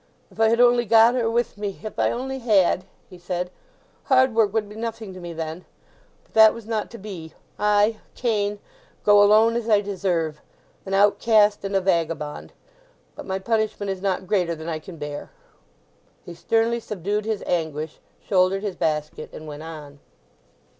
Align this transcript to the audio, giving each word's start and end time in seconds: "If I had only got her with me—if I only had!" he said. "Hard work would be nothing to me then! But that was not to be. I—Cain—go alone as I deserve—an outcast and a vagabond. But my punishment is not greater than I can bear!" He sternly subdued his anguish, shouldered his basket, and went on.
"If 0.31 0.39
I 0.39 0.49
had 0.49 0.59
only 0.59 0.85
got 0.85 1.13
her 1.13 1.29
with 1.29 1.59
me—if 1.59 1.99
I 1.99 2.09
only 2.09 2.39
had!" 2.39 2.85
he 3.07 3.19
said. 3.19 3.51
"Hard 4.05 4.33
work 4.33 4.51
would 4.51 4.67
be 4.67 4.75
nothing 4.75 5.13
to 5.13 5.19
me 5.19 5.31
then! 5.31 5.63
But 6.23 6.33
that 6.33 6.55
was 6.55 6.65
not 6.65 6.89
to 6.89 6.97
be. 6.97 7.35
I—Cain—go 7.59 9.21
alone 9.23 9.55
as 9.55 9.69
I 9.69 9.79
deserve—an 9.79 10.95
outcast 10.95 11.63
and 11.63 11.75
a 11.75 11.81
vagabond. 11.81 12.51
But 13.13 13.27
my 13.27 13.37
punishment 13.37 13.91
is 13.91 14.01
not 14.01 14.25
greater 14.25 14.55
than 14.55 14.67
I 14.69 14.79
can 14.79 14.97
bear!" 14.97 15.29
He 16.25 16.33
sternly 16.33 16.79
subdued 16.79 17.25
his 17.25 17.43
anguish, 17.45 17.99
shouldered 18.27 18.63
his 18.63 18.75
basket, 18.77 19.29
and 19.31 19.45
went 19.45 19.61
on. 19.61 19.99